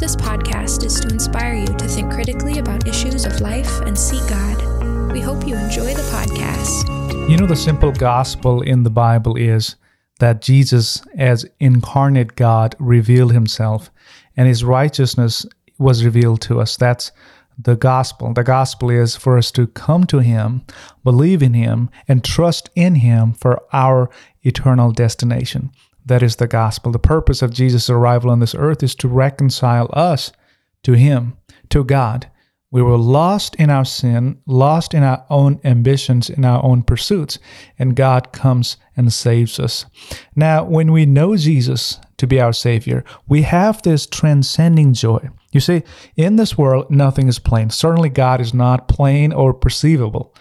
[0.00, 4.20] this podcast is to inspire you to think critically about issues of life and seek
[4.28, 5.12] God.
[5.12, 7.28] We hope you enjoy the podcast.
[7.28, 9.74] You know, the simple gospel in the Bible is
[10.20, 13.90] that Jesus, as incarnate God, revealed himself
[14.36, 15.44] and his righteousness
[15.78, 16.76] was revealed to us.
[16.76, 17.10] That's
[17.58, 18.32] the gospel.
[18.32, 20.62] The gospel is for us to come to him,
[21.02, 24.10] believe in him, and trust in him for our
[24.42, 25.72] eternal destination.
[26.08, 26.90] That is the gospel.
[26.90, 30.32] The purpose of Jesus' arrival on this earth is to reconcile us
[30.82, 31.36] to him,
[31.68, 32.30] to God.
[32.70, 37.38] We were lost in our sin, lost in our own ambitions, in our own pursuits,
[37.78, 39.86] and God comes and saves us.
[40.34, 45.28] Now, when we know Jesus to be our Savior, we have this transcending joy.
[45.50, 45.82] You see,
[46.14, 47.70] in this world, nothing is plain.
[47.70, 50.34] Certainly, God is not plain or perceivable.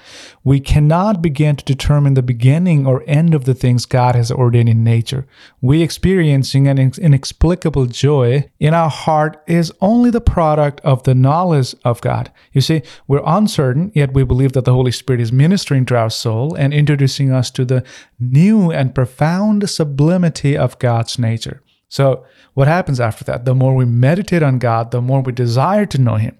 [0.43, 4.67] We cannot begin to determine the beginning or end of the things God has ordained
[4.67, 5.25] in nature.
[5.61, 11.73] We experiencing an inexplicable joy in our heart is only the product of the knowledge
[11.85, 12.29] of God.
[12.51, 16.09] You see, we're uncertain, yet we believe that the Holy Spirit is ministering to our
[16.09, 17.85] soul and introducing us to the
[18.19, 21.61] new and profound sublimity of God's nature.
[21.89, 23.45] So, what happens after that?
[23.45, 26.37] The more we meditate on God, the more we desire to know Him.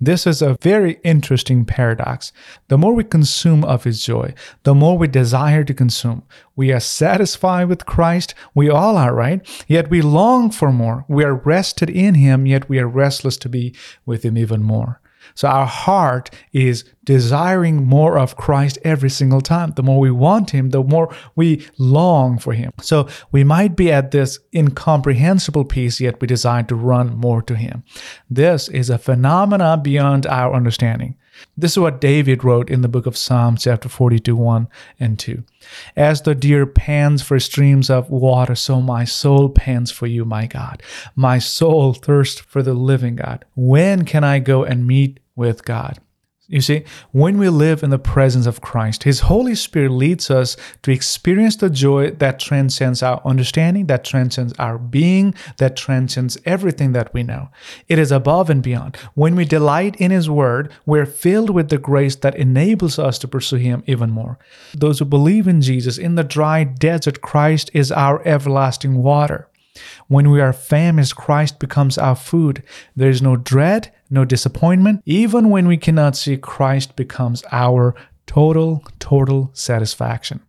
[0.00, 2.32] This is a very interesting paradox.
[2.68, 6.22] The more we consume of His joy, the more we desire to consume.
[6.54, 8.34] We are satisfied with Christ.
[8.54, 9.46] We all are, right?
[9.66, 11.04] Yet we long for more.
[11.08, 13.74] We are rested in Him, yet we are restless to be
[14.06, 15.00] with Him even more.
[15.34, 19.72] So our heart is desiring more of Christ every single time.
[19.76, 22.72] The more we want Him, the more we long for Him.
[22.80, 27.54] So we might be at this incomprehensible peace, yet we desire to run more to
[27.56, 27.84] Him.
[28.28, 31.16] This is a phenomena beyond our understanding.
[31.56, 34.68] This is what David wrote in the book of Psalms, chapter 42, 1
[35.00, 35.42] and 2.
[35.96, 40.46] As the deer pants for streams of water, so my soul pants for you, my
[40.46, 40.82] God.
[41.14, 43.44] My soul thirsts for the living God.
[43.54, 45.98] When can I go and meet with God?
[46.48, 50.56] You see, when we live in the presence of Christ, His Holy Spirit leads us
[50.82, 56.92] to experience the joy that transcends our understanding, that transcends our being, that transcends everything
[56.92, 57.48] that we know.
[57.88, 58.94] It is above and beyond.
[59.14, 63.28] When we delight in His Word, we're filled with the grace that enables us to
[63.28, 64.38] pursue Him even more.
[64.72, 69.48] Those who believe in Jesus, in the dry desert, Christ is our everlasting water.
[70.08, 72.62] When we are famished, Christ becomes our food.
[72.94, 75.02] There is no dread, no disappointment.
[75.04, 77.94] Even when we cannot see, Christ becomes our
[78.26, 80.40] total, total satisfaction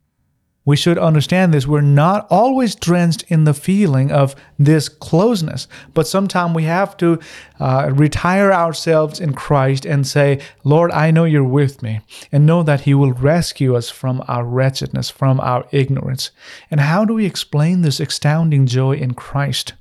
[0.68, 1.66] we should understand this.
[1.66, 7.20] We're not always drenched in the feeling of this closeness, but sometimes we have to
[7.58, 12.02] uh, retire ourselves in Christ and say, Lord, I know you're with me,
[12.34, 16.32] and know that He will rescue us from our wretchedness, from our ignorance.
[16.70, 19.72] And how do we explain this astounding joy in Christ?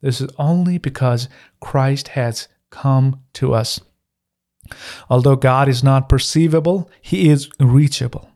[0.00, 3.80] This is only because Christ has come to us.
[5.08, 8.30] Although God is not perceivable, He is reachable.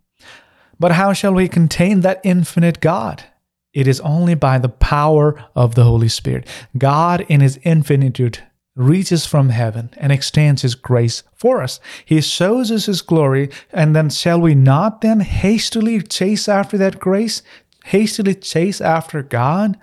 [0.78, 3.24] But how shall we contain that infinite God?
[3.72, 6.46] It is only by the power of the Holy Spirit.
[6.78, 8.38] God, in His infinitude,
[8.76, 11.80] reaches from heaven and extends His grace for us.
[12.04, 17.00] He shows us His glory, and then shall we not then hastily chase after that
[17.00, 17.42] grace?
[17.86, 19.76] Hastily chase after God?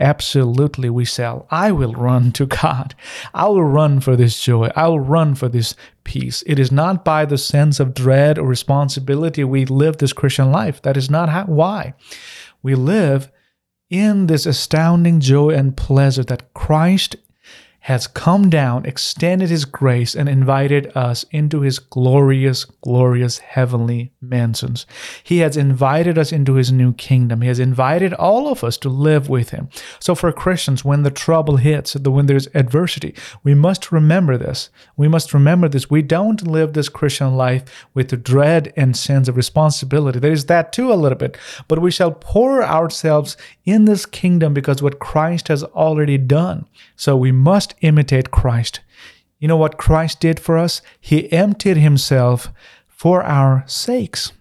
[0.00, 1.46] Absolutely, we shall.
[1.50, 2.94] I will run to God.
[3.34, 4.70] I will run for this joy.
[4.76, 6.44] I will run for this peace.
[6.46, 10.80] It is not by the sense of dread or responsibility we live this Christian life.
[10.82, 11.94] That is not how, why.
[12.62, 13.30] We live
[13.90, 17.16] in this astounding joy and pleasure that Christ
[17.88, 24.84] has come down, extended his grace, and invited us into his glorious, glorious heavenly mansions.
[25.22, 27.40] He has invited us into his new kingdom.
[27.40, 29.70] He has invited all of us to live with him.
[30.00, 34.68] So, for Christians, when the trouble hits, when there's adversity, we must remember this.
[34.98, 35.88] We must remember this.
[35.88, 40.18] We don't live this Christian life with dread and sense of responsibility.
[40.18, 41.38] There is that too, a little bit.
[41.68, 46.66] But we shall pour ourselves in this kingdom because what Christ has already done.
[46.96, 48.80] So, we must imitate Christ.
[49.38, 50.82] You know what Christ did for us?
[51.00, 52.52] He emptied himself
[52.86, 54.32] for our sakes.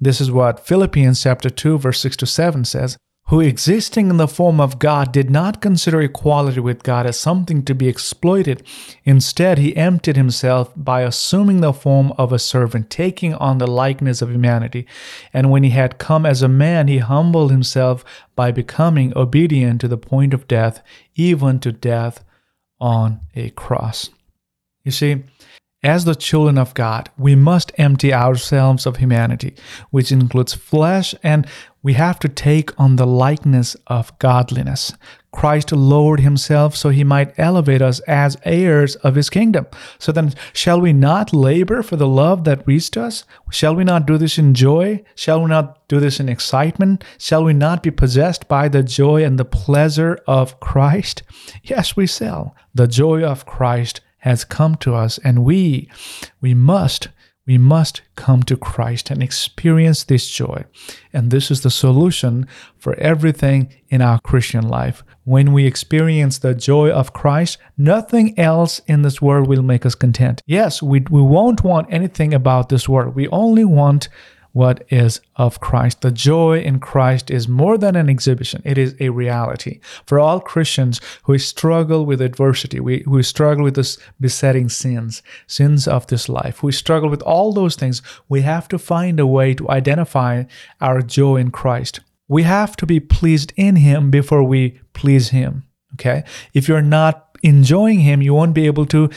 [0.00, 2.96] This is what Philippians chapter 2 verse 6 to 7 says,
[3.28, 7.62] who existing in the form of God did not consider equality with God as something
[7.64, 8.62] to be exploited.
[9.04, 14.22] Instead, he emptied himself by assuming the form of a servant, taking on the likeness
[14.22, 14.86] of humanity.
[15.34, 18.02] And when he had come as a man, he humbled himself
[18.34, 20.82] by becoming obedient to the point of death,
[21.14, 22.24] even to death
[22.80, 24.10] on a cross.
[24.84, 25.22] You see,
[25.84, 29.54] As the children of God, we must empty ourselves of humanity,
[29.90, 31.46] which includes flesh, and
[31.84, 34.92] we have to take on the likeness of godliness.
[35.30, 39.68] Christ lowered himself so he might elevate us as heirs of his kingdom.
[40.00, 43.22] So then, shall we not labor for the love that reached us?
[43.52, 45.04] Shall we not do this in joy?
[45.14, 47.04] Shall we not do this in excitement?
[47.18, 51.22] Shall we not be possessed by the joy and the pleasure of Christ?
[51.62, 52.56] Yes, we shall.
[52.74, 55.90] The joy of Christ has come to us and we
[56.40, 57.08] we must
[57.48, 60.66] we must come to Christ and experience this joy.
[61.14, 65.02] And this is the solution for everything in our Christian life.
[65.24, 69.94] When we experience the joy of Christ, nothing else in this world will make us
[69.94, 70.42] content.
[70.44, 73.14] Yes, we, we won't want anything about this world.
[73.14, 74.10] We only want
[74.58, 76.00] what is of Christ.
[76.00, 79.78] The joy in Christ is more than an exhibition, it is a reality.
[80.04, 85.86] For all Christians who struggle with adversity, we, who struggle with this besetting sins, sins
[85.86, 89.54] of this life, who struggle with all those things, we have to find a way
[89.54, 90.42] to identify
[90.80, 92.00] our joy in Christ.
[92.26, 95.68] We have to be pleased in Him before we please Him.
[95.94, 96.24] Okay?
[96.52, 99.08] If you're not enjoying Him, you won't be able to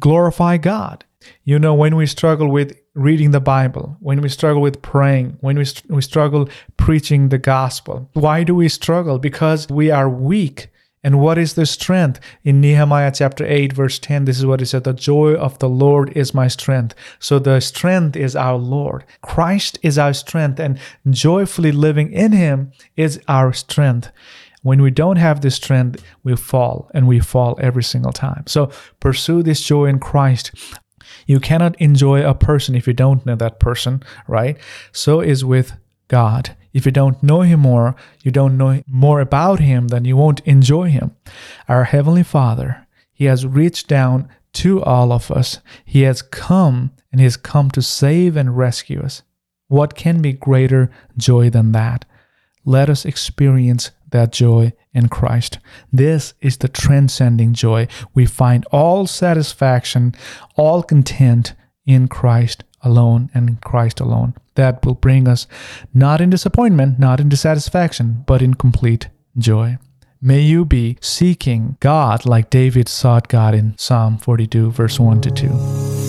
[0.00, 1.04] glorify God.
[1.44, 5.56] You know, when we struggle with reading the Bible, when we struggle with praying, when
[5.56, 9.18] we, we struggle preaching the gospel, why do we struggle?
[9.18, 10.68] Because we are weak.
[11.04, 12.20] And what is the strength?
[12.44, 15.68] In Nehemiah chapter 8, verse 10, this is what it said The joy of the
[15.68, 16.94] Lord is my strength.
[17.18, 19.04] So the strength is our Lord.
[19.20, 20.78] Christ is our strength, and
[21.10, 24.10] joyfully living in Him is our strength.
[24.62, 28.44] When we don't have this strength, we fall, and we fall every single time.
[28.46, 30.52] So pursue this joy in Christ.
[31.26, 34.56] You cannot enjoy a person if you don't know that person, right?
[34.92, 35.72] So is with
[36.08, 36.56] God.
[36.72, 40.40] If you don't know Him more, you don't know more about Him, then you won't
[40.40, 41.16] enjoy Him.
[41.68, 45.60] Our Heavenly Father, He has reached down to all of us.
[45.84, 49.22] He has come and He has come to save and rescue us.
[49.68, 52.04] What can be greater joy than that?
[52.64, 55.58] Let us experience that joy in Christ.
[55.92, 57.88] This is the transcending joy.
[58.14, 60.14] We find all satisfaction,
[60.56, 61.54] all content
[61.84, 64.34] in Christ alone and in Christ alone.
[64.54, 65.46] That will bring us
[65.92, 69.78] not in disappointment, not in dissatisfaction, but in complete joy.
[70.20, 75.30] May you be seeking God like David sought God in Psalm 42, verse 1 to
[75.30, 76.01] 2.